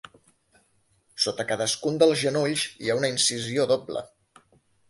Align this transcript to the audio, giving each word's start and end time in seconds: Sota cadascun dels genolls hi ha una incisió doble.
Sota 1.25 1.45
cadascun 1.51 2.01
dels 2.05 2.23
genolls 2.23 2.65
hi 2.87 2.91
ha 2.95 2.99
una 3.03 3.15
incisió 3.15 3.69
doble. 3.75 4.05